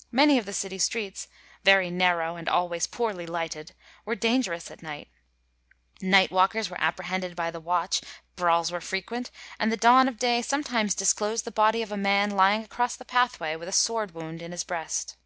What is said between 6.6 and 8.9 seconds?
were appre hended by the watch, brawls were